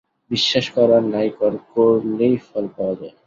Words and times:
বিশ্বাস 0.31 0.65
কর 0.75 0.89
আর 0.97 1.03
নাই 1.13 1.29
কর, 1.39 1.53
করলেই 1.73 2.35
ফল 2.47 2.65
পাওয়া 2.75 2.95
যায়। 2.99 3.15